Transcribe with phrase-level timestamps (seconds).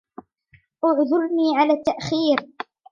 [0.85, 2.47] اعذرني على التأخير.